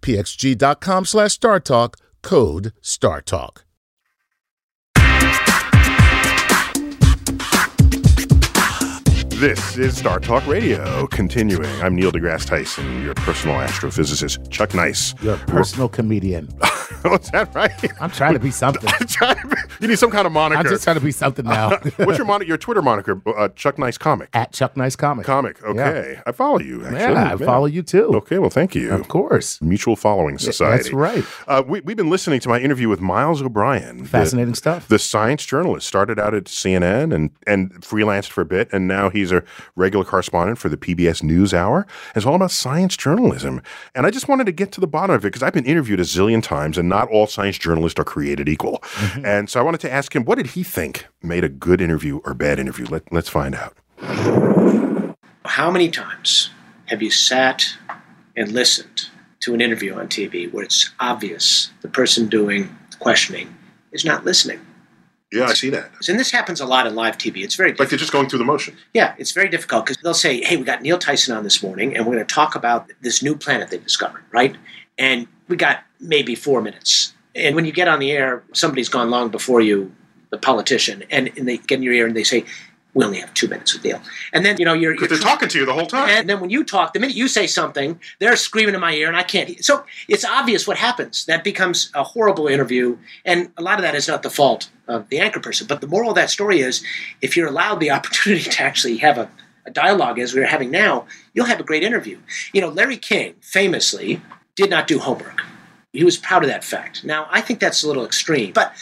[0.00, 1.94] pxg.com slash StarTalk.
[2.22, 3.65] Code StarTalk.
[9.38, 11.06] This is Star Talk Radio.
[11.08, 14.50] Continuing, I'm Neil deGrasse Tyson, your personal astrophysicist.
[14.50, 15.14] Chuck Nice.
[15.22, 16.46] You're a personal comedian.
[17.02, 17.70] What's that right?
[18.00, 18.90] I'm trying to be something.
[19.06, 20.58] To be- you need some kind of moniker.
[20.60, 21.70] I'm just trying to be something now.
[21.96, 22.48] What's your moniker?
[22.48, 23.20] Your Twitter moniker?
[23.26, 24.28] Uh, Chuck Nice Comic.
[24.32, 25.26] At Chuck Nice Comic.
[25.26, 25.62] Comic.
[25.62, 26.84] Okay, I follow you.
[26.84, 26.98] Actually.
[27.00, 28.10] Yeah, I follow you too.
[28.16, 28.92] Okay, well, thank you.
[28.92, 29.60] Of course.
[29.62, 30.82] Mutual Following Society.
[30.84, 31.24] That's right.
[31.46, 33.98] Uh, we, we've been listening to my interview with Miles O'Brien.
[33.98, 34.88] the- Fascinating stuff.
[34.88, 39.10] the science journalist started out at CNN and and freelanced for a bit, and now
[39.10, 39.42] he's a
[39.74, 41.86] regular correspondent for the PBS NewsHour.
[42.14, 43.62] It's all about science journalism,
[43.94, 46.00] and I just wanted to get to the bottom of it because I've been interviewed
[46.00, 48.78] a zillion times, and not all science journalists are created equal.
[48.78, 49.26] Mm-hmm.
[49.26, 52.18] And so I wanted to ask him, what did he think made a good interview
[52.24, 52.86] or bad interview?
[52.86, 53.76] Let, let's find out.
[55.44, 56.50] How many times
[56.86, 57.66] have you sat
[58.36, 59.08] and listened
[59.40, 63.56] to an interview on TV where it's obvious the person doing the questioning
[63.92, 64.65] is not listening?
[65.36, 65.90] Yeah, I see that.
[66.08, 67.44] And this happens a lot in live TV.
[67.44, 68.76] It's very Like they're just going through the motion.
[68.94, 71.96] Yeah, it's very difficult because they'll say, "Hey, we got Neil Tyson on this morning,
[71.96, 74.56] and we're going to talk about this new planet they discovered, right?"
[74.98, 77.12] And we got maybe four minutes.
[77.34, 79.92] And when you get on the air, somebody's gone long before you,
[80.30, 82.44] the politician, and, and they get in your ear and they say,
[82.96, 84.00] "We only have two minutes with Neil."
[84.32, 86.08] And then you know you're, you're they're talking to you the whole time.
[86.08, 89.08] and then when you talk, the minute you say something, they're screaming in my ear,
[89.08, 89.64] and I can't.
[89.64, 91.26] So it's obvious what happens.
[91.26, 95.08] That becomes a horrible interview, and a lot of that is not the fault of
[95.10, 95.66] the anchor person.
[95.66, 96.82] But the moral of that story is,
[97.20, 99.30] if you're allowed the opportunity to actually have a,
[99.66, 102.18] a dialogue as we're having now, you'll have a great interview.
[102.52, 104.22] You know, Larry King famously
[104.54, 105.42] did not do homework.
[105.92, 107.04] He was proud of that fact.
[107.04, 108.74] Now, I think that's a little extreme, but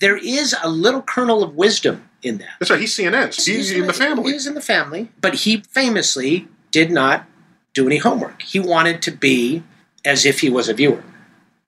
[0.00, 2.50] there is a little kernel of wisdom in that.
[2.58, 2.80] That's right.
[2.80, 3.44] He's CNN's.
[3.44, 4.32] He's, in the family.
[4.32, 7.26] He's in the family, but he famously did not
[7.74, 8.42] do any homework.
[8.42, 9.62] He wanted to be
[10.04, 11.02] as if he was a viewer,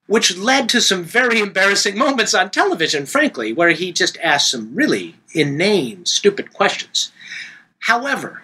[0.07, 4.73] which led to some very embarrassing moments on television, frankly, where he just asked some
[4.75, 7.11] really inane, stupid questions.
[7.79, 8.43] However,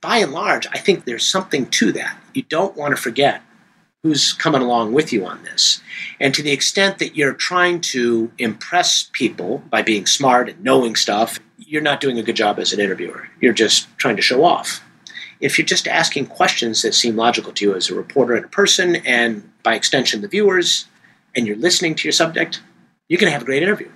[0.00, 2.18] by and large, I think there's something to that.
[2.34, 3.42] You don't want to forget
[4.02, 5.80] who's coming along with you on this.
[6.20, 10.94] And to the extent that you're trying to impress people by being smart and knowing
[10.94, 13.28] stuff, you're not doing a good job as an interviewer.
[13.40, 14.82] You're just trying to show off.
[15.40, 18.48] If you're just asking questions that seem logical to you as a reporter and a
[18.48, 20.86] person, and by extension, the viewers,
[21.34, 22.62] and you're listening to your subject,
[23.08, 23.90] you're going to have a great interview.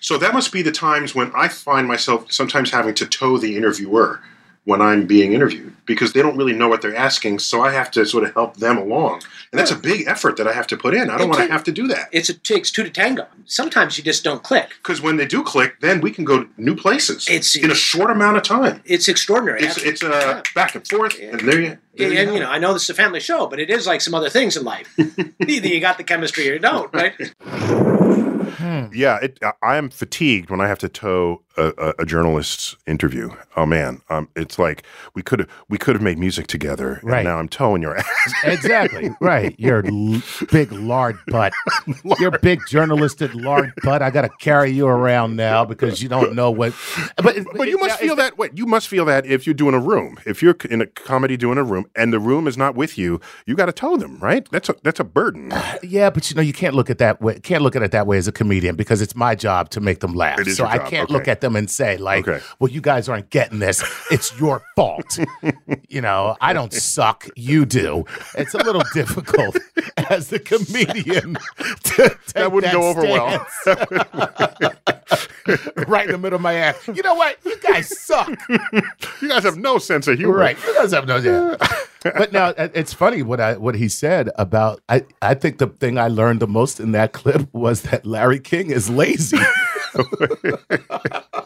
[0.00, 3.56] So that must be the times when I find myself sometimes having to tow the
[3.56, 4.20] interviewer
[4.64, 7.90] when I'm being interviewed because they don't really know what they're asking, so I have
[7.92, 9.22] to sort of help them along.
[9.50, 11.10] And that's a big effort that I have to put in.
[11.10, 12.08] I don't want to have to do that.
[12.12, 13.26] It's, it takes two to tango.
[13.44, 14.70] Sometimes you just don't click.
[14.80, 18.10] Because when they do click, then we can go new places It's- in a short
[18.10, 18.80] amount of time.
[18.84, 19.62] It's extraordinary.
[19.62, 21.78] It's it's uh, back and forth, and there you.
[21.98, 24.14] And, you know, I know this is a family show, but it is like some
[24.14, 24.88] other things in life.
[25.46, 27.14] Either you got the chemistry or you don't, right?
[28.94, 33.30] Yeah, it, I am fatigued when I have to tow a, a, journalist's interview.
[33.56, 34.84] Oh man, um, it's like
[35.14, 37.18] we could have we could have made music together, Right.
[37.18, 38.08] and now I'm towing your ass.
[38.44, 39.10] Exactly.
[39.20, 39.54] right.
[39.58, 41.52] You're l- big lard butt.
[42.18, 44.02] You're big journalistic lard butt.
[44.02, 46.74] I got to carry you around now because you don't know what.
[47.16, 48.38] But, But you must feel that.
[48.38, 51.36] Wait, you must feel that if you're doing a room, if you're in a comedy
[51.36, 54.18] doing a room, and the room is not with you, you got to tow them,
[54.18, 54.48] right?
[54.50, 55.52] That's a that's a burden.
[55.82, 57.38] Yeah, but you know you can't look at that way.
[57.40, 60.00] Can't look at it that way as a comedian because it's my job to make
[60.00, 60.38] them laugh.
[60.40, 61.12] It is so your I can't okay.
[61.12, 62.42] look at them and say like, Okay.
[62.58, 63.84] "Well, you guys aren't getting this.
[64.10, 65.18] It's your fault."
[65.90, 67.28] you know, I don't suck.
[67.36, 68.04] You do.
[68.38, 69.58] It's a little difficult
[70.08, 71.34] as the comedian
[72.34, 73.46] That wouldn't go over well.
[73.66, 74.72] well.
[75.88, 76.76] right in the middle of my ass.
[76.88, 77.36] You know what?
[77.44, 78.30] You guys suck.
[79.20, 80.56] You guys have no sense of humor, Right.
[80.66, 81.58] You guys have no idea.
[82.04, 85.68] but now uh, it's funny what I what he said about I, I think the
[85.68, 89.38] thing I learned the most in that clip was that Larry King is lazy.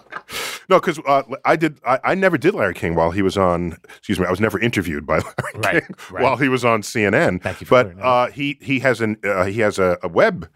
[0.69, 1.79] No, because uh, I did.
[1.87, 3.77] I, I never did Larry King while he was on.
[3.99, 4.27] Excuse me.
[4.27, 6.23] I was never interviewed by Larry Right, King right.
[6.25, 7.41] while he was on CNN.
[7.41, 10.49] Thank you for But uh, he he has an uh, he has a, a web.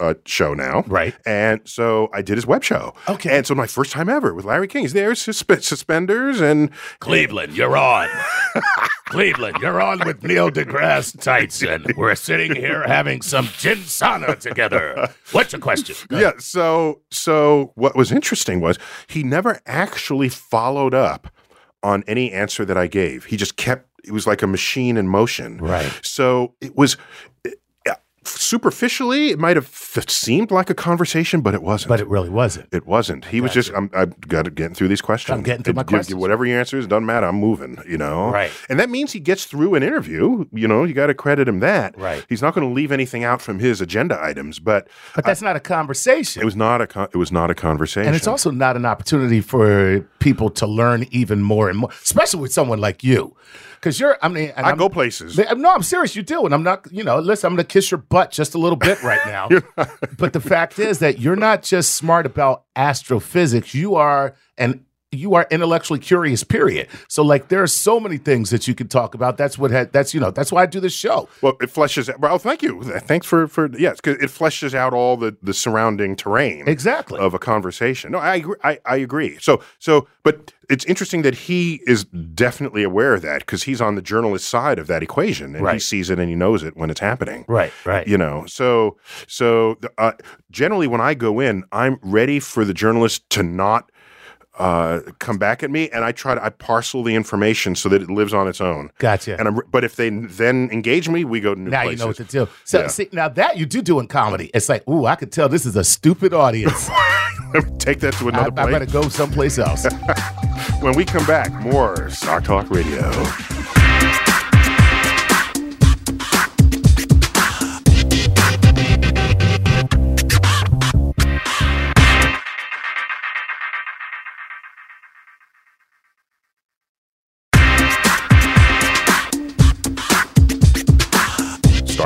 [0.00, 1.12] Uh, show now, Right.
[1.26, 2.94] And so I did his web show.
[3.08, 3.36] Okay.
[3.36, 4.82] And so my first time ever with Larry King.
[4.82, 8.08] He's there, suspe- suspenders, and Cleveland, you're on.
[9.06, 11.84] Cleveland, you're on with Neil deGrasse Tyson.
[11.96, 15.08] We're sitting here having some ginsana together.
[15.32, 15.96] What's your question?
[16.10, 16.32] yeah.
[16.38, 21.26] So so what was interesting was he never actually followed up
[21.82, 23.24] on any answer that I gave.
[23.24, 23.86] He just kept.
[24.04, 25.58] It was like a machine in motion.
[25.58, 25.92] Right.
[26.02, 26.96] So it was.
[28.36, 31.88] Superficially, it might have f- seemed like a conversation, but it wasn't.
[31.88, 32.68] But it really wasn't.
[32.72, 33.24] It wasn't.
[33.26, 35.36] He was just, I'm, I'm got to getting through these questions.
[35.36, 36.14] I'm getting through my questions.
[36.16, 37.26] Whatever your answer is, doesn't matter.
[37.26, 38.30] I'm moving, you know?
[38.30, 38.50] Right.
[38.68, 40.44] And that means he gets through an interview.
[40.52, 41.98] You know, you got to credit him that.
[41.98, 42.24] Right.
[42.28, 45.56] He's not going to leave anything out from his agenda items, but But that's not
[45.56, 46.42] a conversation.
[46.42, 48.06] it was not a, con- it was not a conversation.
[48.08, 52.40] And it's also not an opportunity for people to learn even more and more, especially
[52.40, 53.34] with someone like you.
[53.80, 55.36] Because you're, I mean, I I'm- go places.
[55.36, 56.16] They- No, I'm serious.
[56.16, 56.86] You do, and I'm not.
[56.90, 59.48] You know, listen, I'm going to kiss your butt just a little bit right now.
[60.18, 63.74] but the fact is that you're not just smart about astrophysics.
[63.74, 66.44] You are an you are intellectually curious.
[66.44, 66.88] Period.
[67.08, 69.36] So, like, there are so many things that you can talk about.
[69.38, 69.70] That's what.
[69.70, 70.30] Had, that's you know.
[70.30, 71.28] That's why I do this show.
[71.40, 72.08] Well, it fleshes.
[72.08, 72.82] out Well, thank you.
[72.82, 77.18] Thanks for for yes, because it fleshes out all the the surrounding terrain Exactly.
[77.18, 78.12] of a conversation.
[78.12, 78.56] No, I agree.
[78.62, 79.38] I, I agree.
[79.40, 83.94] So so, but it's interesting that he is definitely aware of that because he's on
[83.94, 86.90] the journalist side of that equation, and he sees it and he knows it when
[86.90, 87.46] it's happening.
[87.48, 87.72] right.
[87.86, 88.06] Right.
[88.06, 90.12] You know, so so uh,
[90.50, 93.90] generally when I go in, I'm ready for the journalist to not
[94.58, 98.02] uh, come back at me, and I try to I parcel the information so that
[98.02, 98.90] it lives on its own.
[98.98, 99.38] Gotcha.
[99.38, 102.00] And I'm, but if they then engage me, we go to new now places.
[102.00, 102.48] you know what to do.
[102.64, 102.86] So, Yeah.
[102.88, 105.64] see, now that you do do in comedy, it's like, ooh, I could tell this
[105.66, 106.88] is a stupid audience.
[107.78, 108.72] Take that to I, another I place.
[108.72, 109.86] better go someplace else.
[110.80, 113.57] When we come back, more Star Talk Radio.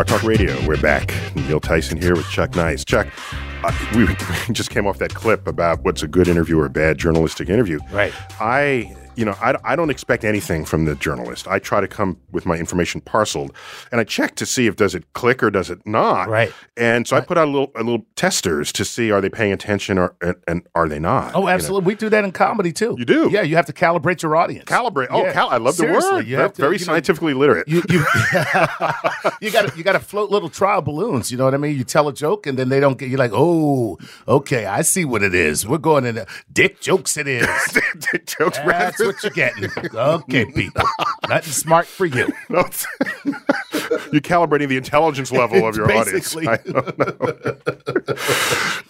[0.03, 1.15] Star Talk Radio, we're back.
[1.37, 2.85] Neil Tyson here with Chuck Nice.
[2.85, 3.07] Chuck,
[3.63, 4.15] uh, we, we
[4.53, 7.79] just came off that clip about what's a good interview or a bad journalistic interview.
[7.93, 8.13] Right.
[8.41, 11.47] I you know, I, I don't expect anything from the journalist.
[11.49, 13.53] I try to come with my information parceled,
[13.91, 16.29] and I check to see if does it click or does it not.
[16.29, 16.53] Right.
[16.77, 19.53] And so I put out a little a little testers to see are they paying
[19.53, 21.35] attention or and, and are they not.
[21.35, 21.53] Oh, you know?
[21.53, 21.87] absolutely.
[21.89, 22.97] We do that in comedy too.
[22.99, 23.29] You do?
[23.31, 24.65] Yeah, you have to calibrate your audience.
[24.65, 25.09] Calibrate.
[25.11, 25.33] Oh, Yeah.
[25.33, 26.27] cal- I love the word.
[26.27, 27.69] you Very, have to, very you know, scientifically literate.
[27.69, 27.99] You you
[29.41, 31.31] you got you got to float little trial balloons.
[31.31, 31.77] You know what I mean?
[31.77, 33.09] You tell a joke and then they don't get.
[33.09, 35.67] You're like, oh, okay, I see what it is.
[35.67, 36.25] We're going in.
[36.53, 37.17] Dick jokes.
[37.17, 37.47] It is.
[38.13, 39.71] Dick jokes That's what you're getting.
[39.95, 40.85] Okay, people.
[41.29, 42.33] Nothing smart for you.
[42.49, 42.65] No,
[44.13, 46.47] You're calibrating the intelligence level of your Basically.
[46.47, 46.69] audience.
[46.69, 48.17] I don't know.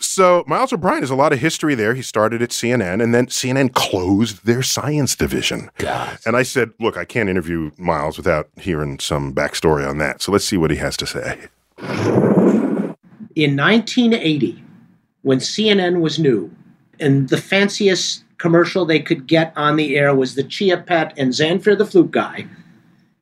[0.01, 1.95] so Miles O'Brien has a lot of history there.
[1.95, 5.71] He started at CNN, and then CNN closed their science division.
[5.79, 6.19] God.
[6.27, 10.23] And I said, "Look, I can't interview Miles without hearing some backstory on that.
[10.23, 11.47] So let's see what he has to say."
[13.35, 14.63] in 1980,
[15.23, 16.51] when CNN was new,
[17.01, 21.33] and the fanciest commercial they could get on the air was the Chia Pet and
[21.33, 22.49] Zamfir the flute guy,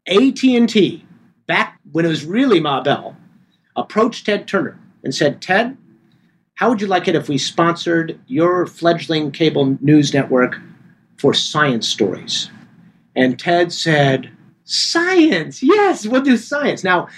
[0.07, 1.05] AT&T,
[1.47, 3.15] back when it was really Ma Bell,
[3.77, 5.77] approached Ted Turner and said, Ted,
[6.55, 10.59] how would you like it if we sponsored your fledgling cable news network
[11.19, 12.51] for science stories?
[13.15, 14.31] And Ted said,
[14.65, 16.83] Science, yes, we'll do science.
[16.83, 17.09] Now,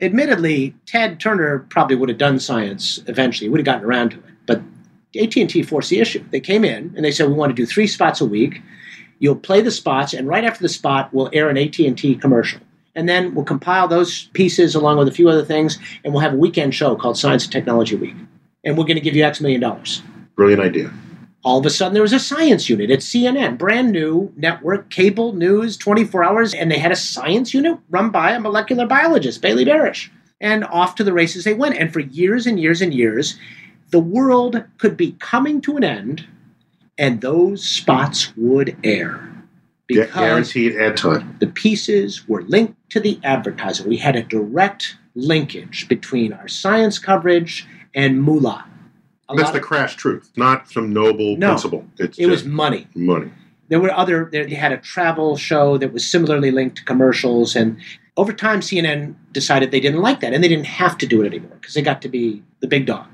[0.00, 3.50] admittedly, Ted Turner probably would have done science eventually.
[3.50, 4.24] Would have gotten around to it.
[4.46, 4.62] But
[5.16, 6.24] AT&T forced the issue.
[6.30, 8.60] They came in and they said, "We want to do three spots a week.
[9.20, 12.60] You'll play the spots, and right after the spot, we'll air an AT&T commercial,
[12.94, 16.34] and then we'll compile those pieces along with a few other things, and we'll have
[16.34, 18.14] a weekend show called Science and Technology Week,
[18.64, 20.02] and we're going to give you X million dollars."
[20.36, 20.90] Brilliant idea.
[21.44, 25.32] all of a sudden there was a science unit at CNN, brand new network, cable
[25.32, 29.64] news, 24 hours, and they had a science unit run by a molecular biologist, Bailey
[29.64, 30.10] Barash.
[30.40, 31.76] And off to the races they went.
[31.76, 33.38] And for years and years and years,
[33.90, 36.26] the world could be coming to an end,
[36.98, 39.24] and those spots would air.
[39.86, 41.36] Because Guaranteed time.
[41.40, 43.88] the pieces were linked to the advertiser.
[43.88, 48.66] We had a direct linkage between our science coverage and moolah.
[49.30, 51.48] A That's the of- crash truth, not some noble No.
[51.48, 51.86] principle.
[51.98, 52.86] It's it was money.
[52.94, 53.30] money.
[53.70, 57.76] there were other they had a travel show that was similarly linked to commercials and
[58.16, 61.26] over time cnn decided they didn't like that and they didn't have to do it
[61.26, 63.06] anymore because they got to be the big dog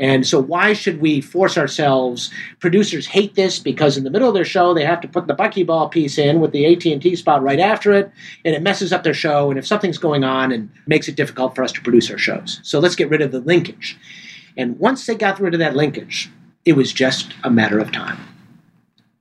[0.00, 4.34] and so why should we force ourselves producers hate this because in the middle of
[4.34, 7.60] their show they have to put the buckyball piece in with the at&t spot right
[7.60, 8.10] after it
[8.44, 11.54] and it messes up their show and if something's going on and makes it difficult
[11.54, 12.60] for us to produce our shows.
[12.62, 13.96] So let's get rid of the linkage.
[14.56, 16.30] And once they got rid of that linkage
[16.64, 18.18] it was just a matter of time.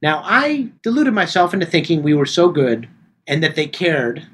[0.02, 2.90] Now, I deluded myself into thinking we were so good
[3.28, 4.28] and that they cared,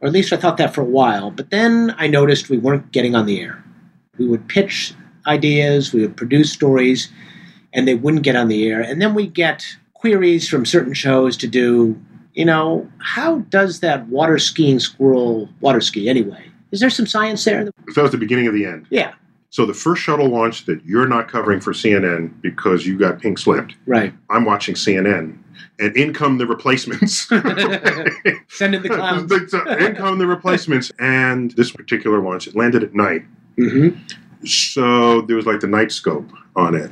[0.00, 2.92] or at least I thought that for a while, but then I noticed we weren't
[2.92, 3.64] getting on the air.
[4.18, 4.94] We would pitch
[5.26, 7.10] ideas, we would produce stories,
[7.72, 8.80] and they wouldn't get on the air.
[8.80, 12.00] And then we get queries from certain shows to do,
[12.34, 16.44] you know, how does that water skiing squirrel water ski anyway?
[16.70, 17.64] Is there some science there?
[17.64, 18.86] That was the beginning of the end.
[18.90, 19.14] Yeah,
[19.50, 23.38] So the first shuttle launch that you're not covering for CNN because you got pink
[23.38, 23.74] slipped.
[23.86, 24.12] right.
[24.30, 25.38] I'm watching CNN,
[25.78, 27.28] and in come the replacements.
[28.48, 29.32] Send in the clowns.
[29.32, 33.22] in come the replacements, and this particular launch it landed at night.
[33.56, 33.90] hmm
[34.44, 36.90] So there was like the night scope on it.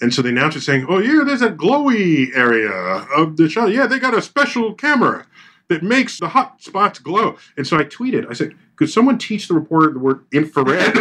[0.00, 2.70] And so they announced saying, Oh, yeah, there's a glowy area
[3.16, 3.72] of the shuttle.
[3.72, 5.26] Yeah, they got a special camera
[5.68, 7.36] that makes the hot spots glow.
[7.56, 10.96] And so I tweeted, I said, Could someone teach the reporter the word infrared?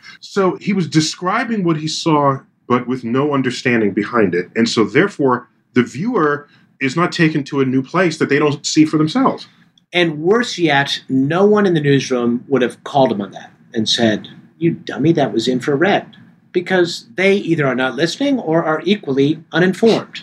[0.20, 4.50] so he was describing what he saw, but with no understanding behind it.
[4.56, 6.48] And so therefore, the viewer
[6.80, 9.46] is not taken to a new place that they don't see for themselves.
[9.92, 13.88] And worse yet, no one in the newsroom would have called him on that and
[13.88, 14.28] said,
[14.58, 16.16] You dummy, that was infrared.
[16.52, 20.22] Because they either are not listening or are equally uninformed.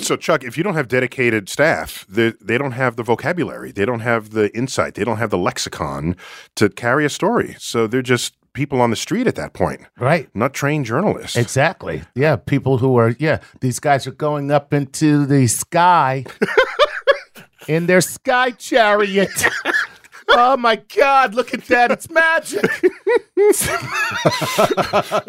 [0.00, 3.84] So, Chuck, if you don't have dedicated staff, they, they don't have the vocabulary, they
[3.84, 6.16] don't have the insight, they don't have the lexicon
[6.56, 7.56] to carry a story.
[7.58, 10.28] So they're just people on the street at that point, Right.
[10.34, 11.36] not trained journalists.
[11.36, 12.02] Exactly.
[12.14, 12.36] Yeah.
[12.36, 16.24] People who are, yeah, these guys are going up into the sky
[17.68, 19.44] in their sky chariot.
[20.40, 21.90] oh my God, look at that.
[21.90, 22.62] It's magic.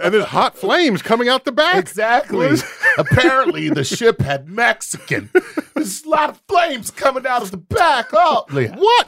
[0.04, 1.78] and there's hot flames coming out the back.
[1.78, 2.58] Exactly.
[2.98, 5.30] Apparently, the ship had Mexican.
[5.76, 8.08] There's a lot of flames coming out of the back.
[8.14, 9.08] Oh, what?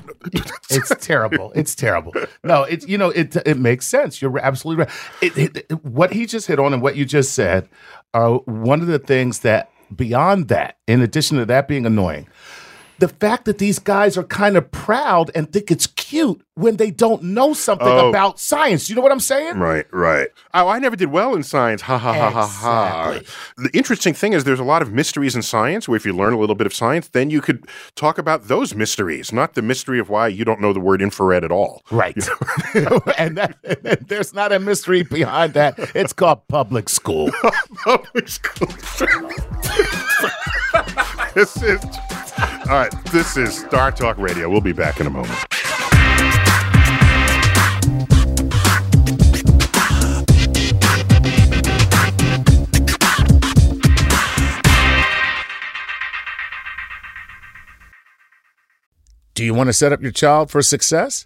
[0.70, 1.52] it's terrible.
[1.56, 2.14] It's terrible.
[2.44, 3.36] No, it's you know it.
[3.46, 4.22] It makes sense.
[4.22, 4.94] You're absolutely right.
[5.22, 7.68] It, it, it- what he just hit on and what you just said
[8.14, 12.28] are one of the things that beyond that, in addition to that being annoying,
[13.00, 16.92] the fact that these guys are kind of proud and think it's cute when they
[16.92, 18.10] don't know something Oh.
[18.10, 18.88] about science.
[18.90, 19.58] You know what I'm saying?
[19.58, 20.28] Right, right.
[20.54, 21.82] Oh, I never did well in science.
[21.82, 23.20] Ha ha ha ha ha.
[23.58, 26.34] The interesting thing is there's a lot of mysteries in science where if you learn
[26.34, 27.66] a little bit of science, then you could
[27.96, 31.44] talk about those mysteries, not the mystery of why you don't know the word infrared
[31.44, 31.82] at all.
[31.90, 32.16] Right.
[33.18, 35.74] and, that, and there's not a mystery behind that.
[35.96, 37.32] It's called public school.
[37.84, 38.68] Public school.
[41.36, 41.84] this is
[42.70, 42.94] all right.
[43.12, 44.48] This is Star Talk Radio.
[44.52, 45.34] We'll be back in a moment.
[59.34, 61.26] Do you want to set up your child for success?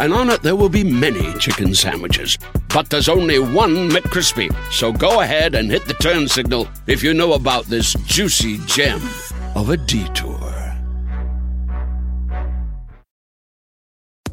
[0.00, 2.38] and on it there will be many chicken sandwiches.
[2.72, 4.50] But there's only one McCrispy.
[4.72, 9.00] So go ahead and hit the turn signal if you know about this juicy gem
[9.54, 10.38] of a detour.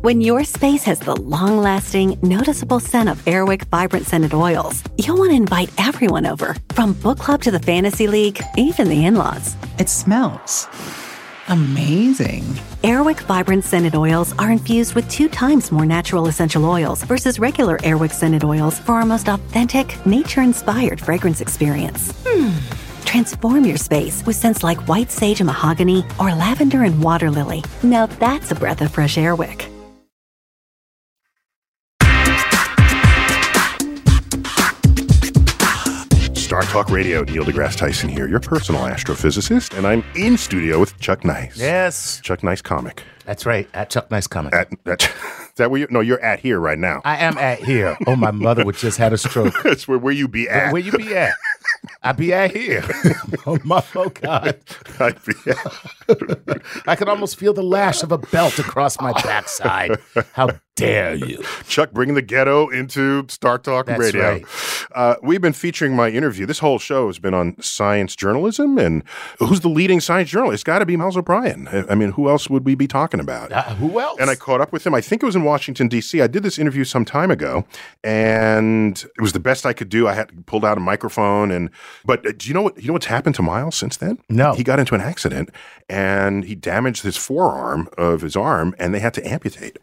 [0.01, 5.17] When your space has the long lasting, noticeable scent of Airwick Vibrant Scented Oils, you'll
[5.17, 9.15] want to invite everyone over, from book club to the fantasy league, even the in
[9.15, 9.55] laws.
[9.79, 10.67] It smells
[11.47, 12.43] amazing.
[12.83, 17.77] Airwick Vibrant Scented Oils are infused with two times more natural essential oils versus regular
[17.79, 22.11] Airwick Scented Oils for our most authentic, nature inspired fragrance experience.
[22.25, 22.49] Hmm.
[23.05, 27.63] Transform your space with scents like white sage and mahogany or lavender and water lily.
[27.83, 29.76] Now that's a breath of fresh Airwick.
[36.57, 40.99] Star Talk Radio, Neil deGrasse Tyson here, your personal astrophysicist, and I'm in studio with
[40.99, 41.55] Chuck Nice.
[41.55, 43.03] Yes, Chuck Nice comic.
[43.25, 43.69] that's right.
[43.75, 44.55] At Chuck Nice Comic.
[44.55, 45.87] At, that, is that where you?
[45.91, 47.03] No, you're at here right now.
[47.05, 47.95] I am at here.
[48.07, 49.53] Oh, my mother would just had a stroke.
[49.63, 50.73] That's where, where you be at.
[50.73, 51.35] Where you be at?
[52.01, 52.83] I be at here.
[53.45, 54.57] oh my oh God.
[54.99, 56.61] I'd be at.
[56.87, 59.99] I can almost feel the lash of a belt across my backside.
[60.33, 61.43] How dare you?
[61.67, 64.23] Chuck bringing the ghetto into Star Talk That's Radio.
[64.23, 64.45] right.
[64.93, 66.45] Uh, we've been featuring my interview.
[66.45, 69.03] This whole show has been on science journalism, and
[69.39, 70.53] who's the leading science journalist?
[70.55, 71.67] It's got to be Miles O'Brien.
[71.89, 73.51] I mean, who else would we be talking about?
[73.51, 74.17] Uh, who else?
[74.19, 74.93] and I caught up with him.
[74.93, 76.21] I think it was in Washington D.C.
[76.21, 77.65] I did this interview some time ago,
[78.03, 80.07] and it was the best I could do.
[80.07, 81.69] I had pulled out a microphone, and
[82.05, 82.79] but uh, do you know what?
[82.81, 84.19] You know what's happened to Miles since then?
[84.29, 84.53] No.
[84.53, 85.49] he got into an accident,
[85.89, 89.77] and he damaged his forearm of his arm, and they had to amputate.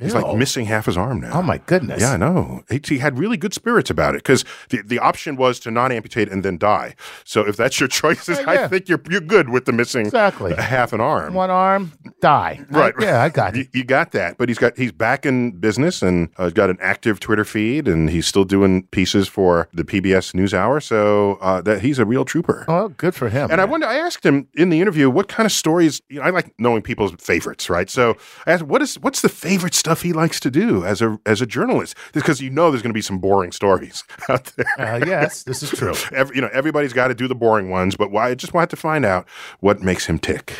[0.00, 1.30] He's like missing half his arm now.
[1.32, 2.00] oh my goodness.
[2.00, 2.62] Yeah, I know.
[2.70, 5.92] He, he had really good spirits about it because the, the option was to not
[5.92, 6.94] amputate and then die.
[7.24, 8.64] So if that's your choices, Yeah, yeah.
[8.64, 10.54] I think you're you're good with the missing Exactly.
[10.54, 11.34] half an arm.
[11.34, 12.64] One arm, die.
[12.70, 12.94] Right.
[12.98, 13.68] I- yeah, I got You, it.
[13.72, 17.20] you got that, but he's got he's back in business and uh, got an active
[17.20, 20.82] Twitter feed, and he's still doing pieces for the PBS NewsHour.
[20.82, 22.64] So uh, that he's a real trooper.
[22.68, 23.50] Oh, good for him.
[23.50, 26.00] And I wonder, I asked him in the interview what kind of stories.
[26.08, 27.88] You know, I like knowing people's favorites, right?
[27.88, 28.16] So
[28.46, 31.40] I asked, what is what's the favorite stuff he likes to do as a as
[31.40, 31.96] a journalist?
[32.12, 34.66] Because you know there's going to be some boring stories out there.
[34.78, 35.94] Uh, yes, this is true.
[36.12, 38.30] Every, you know, everybody's got to do the boring ones, but why?
[38.30, 39.28] I just wanted to find out
[39.60, 40.54] what makes him tick.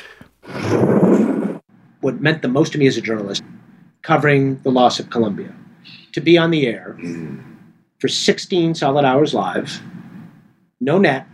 [2.00, 3.42] what meant the most to me as a journalist
[4.02, 5.52] covering the loss of Columbia,
[6.12, 6.96] to be on the air
[7.98, 9.82] for 16 solid hours live,
[10.80, 11.26] no net,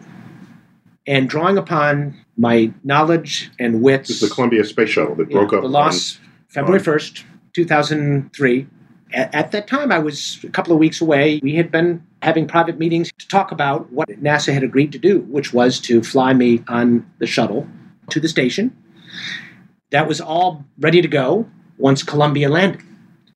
[1.07, 4.09] and drawing upon my knowledge and wits.
[4.09, 5.61] This is the Columbia Space Shuttle that Yeah, broke up.
[5.62, 6.18] The loss,
[6.49, 7.24] February 1st,
[7.55, 8.66] 2003.
[9.12, 11.40] At, at that time, I was a couple of weeks away.
[11.42, 15.20] We had been having private meetings to talk about what NASA had agreed to do,
[15.20, 17.66] which was to fly me on the shuttle
[18.11, 18.76] to the station.
[19.90, 21.48] That was all ready to go
[21.78, 22.82] once Columbia landed.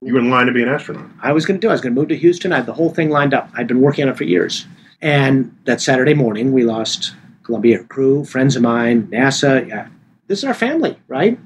[0.03, 1.11] You were in line to be an astronaut.
[1.21, 1.69] I was going to do.
[1.69, 2.53] I was going to move to Houston.
[2.53, 3.51] I had the whole thing lined up.
[3.55, 4.67] I'd been working on it for years.
[5.03, 9.67] And that Saturday morning, we lost Columbia crew, friends of mine, NASA.
[9.69, 9.89] Yeah,
[10.29, 11.39] this is our family, right?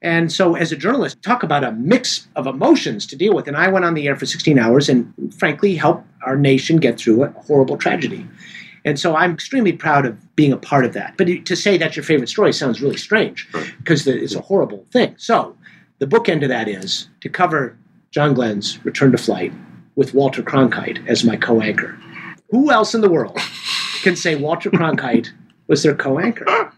[0.00, 3.48] And so, as a journalist, talk about a mix of emotions to deal with.
[3.48, 6.98] And I went on the air for 16 hours and, frankly, helped our nation get
[6.98, 8.26] through a horrible tragedy.
[8.84, 11.16] And so, I'm extremely proud of being a part of that.
[11.16, 15.16] But to say that's your favorite story sounds really strange because it's a horrible thing.
[15.18, 15.56] So,
[15.98, 17.76] the bookend of that is to cover
[18.12, 19.52] John Glenn's return to flight
[19.96, 21.98] with Walter Cronkite as my co anchor.
[22.50, 23.36] Who else in the world
[24.02, 25.30] can say Walter Cronkite
[25.66, 26.46] was their co anchor?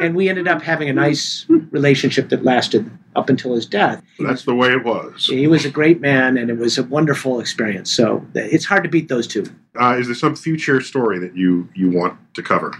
[0.00, 4.02] And we ended up having a nice relationship that lasted up until his death.
[4.18, 5.26] That's the way it was.
[5.26, 7.90] he was a great man and it was a wonderful experience.
[7.92, 9.44] So it's hard to beat those two.
[9.78, 12.72] Uh, is there some future story that you you want to cover?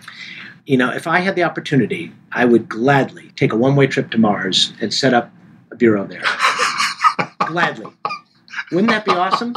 [0.67, 4.11] You know, if I had the opportunity, I would gladly take a one way trip
[4.11, 5.33] to Mars and set up
[5.71, 6.23] a bureau there.
[7.47, 7.87] gladly.
[8.71, 9.55] Wouldn't that be awesome?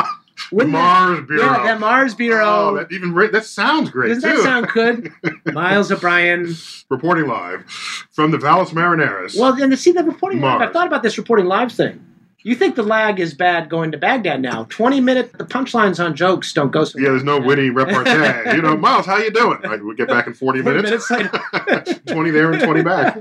[0.51, 1.43] Wouldn't that- Mars Bureau.
[1.45, 2.45] Yeah, that Mars Bureau.
[2.45, 4.37] Oh, that even that sounds great Doesn't too.
[4.37, 5.11] that sound good?
[5.53, 6.55] Miles O'Brien.
[6.89, 7.63] Reporting live
[8.11, 9.39] from the Valles Marineris.
[9.39, 10.69] Well, then to see the reporting live, Mars.
[10.69, 12.05] I thought about this reporting live thing.
[12.43, 14.63] You think the lag is bad going to Baghdad now?
[14.65, 16.97] Twenty minute the punchlines on jokes don't go so.
[16.99, 18.51] yeah, there's no witty repartee.
[18.55, 19.59] you know, Miles, how you doing?
[19.63, 21.09] Right, we get back in 40 Twenty minutes.
[21.11, 21.99] minutes later.
[22.07, 23.17] 20 there and 20 back.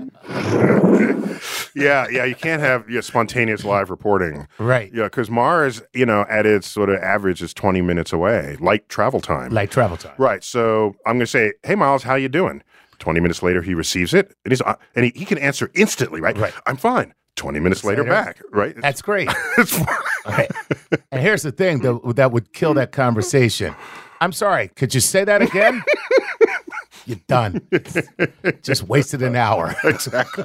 [1.75, 4.47] yeah, yeah, you can't have yeah, spontaneous live reporting.
[4.59, 4.91] Right.
[4.93, 8.89] Yeah, because Mars, you know, at its sort of average is 20 minutes away, light
[8.89, 9.53] travel time.
[9.53, 10.14] Like travel time.
[10.18, 10.43] Right.
[10.43, 12.62] So I'm going to say, "Hey, Miles, how you doing?"
[12.99, 16.21] 20 minutes later, he receives it, and he's uh, and he, he can answer instantly.
[16.21, 16.37] Right.
[16.37, 16.53] Right.
[16.66, 17.14] I'm fine.
[17.37, 18.12] 20 minutes later, later.
[18.12, 18.43] back.
[18.51, 18.76] Right.
[18.76, 19.28] That's great.
[20.26, 20.49] Okay.
[21.11, 23.74] and here's the thing that, that would kill that conversation.
[24.20, 24.68] I'm sorry.
[24.68, 25.83] Could you say that again?
[27.11, 27.61] You're done.
[28.63, 29.75] Just wasted an hour.
[29.85, 30.45] exactly.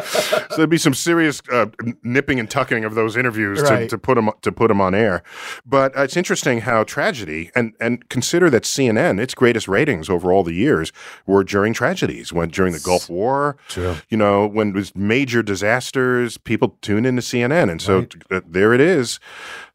[0.00, 1.66] so there'd be some serious uh,
[2.04, 3.88] nipping and tucking of those interviews to, Right.
[3.90, 5.22] to put them to put 'em on air.
[5.66, 10.32] But uh, it's interesting how tragedy and and consider that CNN its greatest ratings over
[10.32, 10.92] all the years
[11.26, 13.56] were during tragedies when during the Gulf War.
[13.68, 13.96] True.
[14.08, 18.72] You know when it was major disasters, people tune into CNN, and so uh, there
[18.72, 19.18] it is.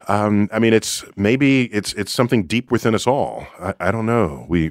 [0.08, 3.46] Um, I mean, it's maybe it's it's something deep within us all.
[3.60, 4.46] I, I don't know.
[4.48, 4.70] We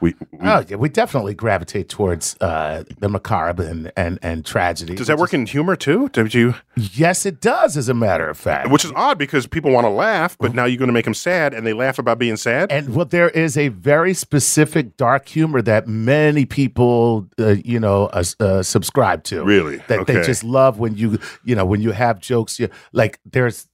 [0.00, 4.94] we, we Oh, yeah, we definitely gravitate towards uh, the macabre and, and, and tragedy.
[4.94, 6.08] does that work in humor too?
[6.08, 6.54] Did you?
[6.76, 8.70] Yes, it does, as a matter of fact.
[8.70, 11.14] Which is odd because people want to laugh, but now you're going to make them
[11.14, 12.72] sad, and they laugh about being sad.
[12.72, 18.06] And well, there is a very specific dark humor that many people, uh, you know,
[18.06, 19.44] uh, uh, subscribe to.
[19.44, 19.76] Really?
[19.88, 22.58] that they just love when you, you know, when you have jokes.
[22.58, 23.66] You like there's.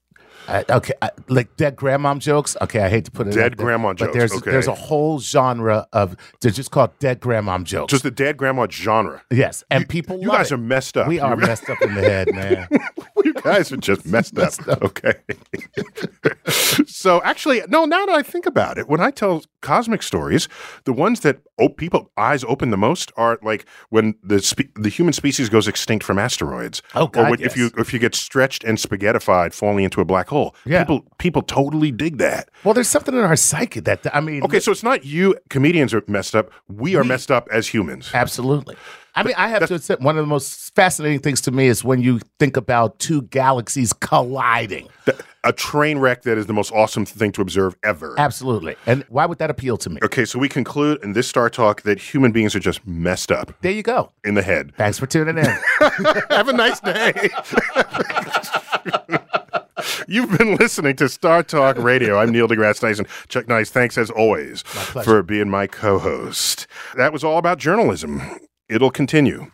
[0.49, 2.57] Okay, uh, like dead grandmom jokes.
[2.61, 3.35] Okay, I hate to put it.
[3.35, 4.51] Dead out there, grandma but jokes, There's okay.
[4.51, 7.91] there's a whole genre of they're just called dead grandmom jokes.
[7.91, 9.23] Just the dead grandma genre.
[9.31, 10.21] yes, and people.
[10.21, 10.55] You guys it.
[10.55, 11.09] are messed up.
[11.09, 12.69] We are messed up in the head, man.
[13.25, 14.83] you guys are just messed up.
[14.83, 15.15] Okay.
[16.87, 17.85] so actually, no.
[17.85, 20.49] Now that I think about it, when I tell cosmic stories,
[20.85, 24.89] the ones that oh, people eyes open the most are like when the spe- the
[24.89, 26.83] human species goes extinct from asteroids.
[26.95, 30.05] Oh, or God, when, if you if you get stretched and spaghettified, falling into a
[30.05, 30.36] black hole.
[30.65, 30.85] Yeah.
[30.85, 32.49] People people totally dig that.
[32.65, 34.43] well, there's something in our psyche that I mean.
[34.43, 36.51] Okay, so it's not you comedians are messed up.
[36.69, 38.11] We are messed up as humans.
[38.15, 38.77] Absolutely.
[39.19, 41.83] I mean, I have to admit, one of the most fascinating things to me is
[41.83, 44.89] when you think about two galaxies colliding.
[45.43, 48.15] A train wreck that is the most awesome thing to observe ever.
[48.19, 48.77] Absolutely.
[48.85, 50.01] And why would that appeal to me?
[50.03, 53.55] Okay, so we conclude in this Star Talk that human beings are just messed up
[53.63, 54.13] There you go.
[54.23, 54.75] in the head.
[54.77, 55.45] Thanks for tuning in.
[56.31, 57.31] Have a nice day.
[60.09, 62.19] You've been listening to Star Talk Radio.
[62.19, 63.07] I'm Neil deGrasse Tyson.
[63.29, 66.69] Chuck Nice, thanks as always for being my co host.
[66.97, 68.23] That was all about journalism.
[68.69, 69.51] It'll continue.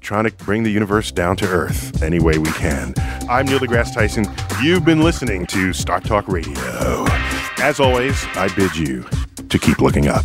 [0.00, 2.94] Trying to bring the universe down to earth any way we can.
[3.28, 4.24] I'm Neil deGrasse Tyson.
[4.62, 7.04] You've been listening to Star Talk Radio.
[7.58, 9.02] As always, I bid you
[9.50, 10.24] to keep looking up.